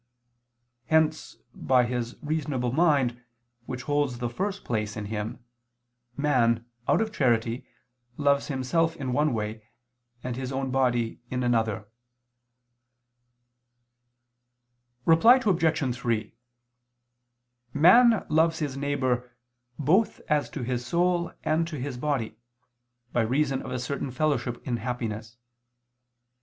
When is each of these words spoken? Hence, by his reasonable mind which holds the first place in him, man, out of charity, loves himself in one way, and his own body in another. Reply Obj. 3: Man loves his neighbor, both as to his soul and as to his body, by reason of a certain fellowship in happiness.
Hence, 0.87 1.37
by 1.53 1.85
his 1.85 2.15
reasonable 2.23 2.71
mind 2.71 3.23
which 3.67 3.83
holds 3.83 4.17
the 4.17 4.31
first 4.31 4.63
place 4.63 4.97
in 4.97 5.05
him, 5.05 5.45
man, 6.17 6.65
out 6.87 7.01
of 7.01 7.13
charity, 7.13 7.67
loves 8.17 8.47
himself 8.47 8.95
in 8.95 9.13
one 9.13 9.31
way, 9.31 9.63
and 10.23 10.35
his 10.35 10.51
own 10.51 10.71
body 10.71 11.21
in 11.29 11.43
another. 11.43 11.87
Reply 15.05 15.35
Obj. 15.45 15.95
3: 15.95 16.33
Man 17.71 18.25
loves 18.27 18.57
his 18.57 18.75
neighbor, 18.75 19.29
both 19.77 20.19
as 20.29 20.49
to 20.49 20.63
his 20.63 20.83
soul 20.83 21.27
and 21.43 21.67
as 21.67 21.69
to 21.69 21.79
his 21.79 21.99
body, 21.99 22.39
by 23.13 23.21
reason 23.21 23.61
of 23.61 23.69
a 23.69 23.77
certain 23.77 24.09
fellowship 24.09 24.65
in 24.67 24.77
happiness. 24.77 25.37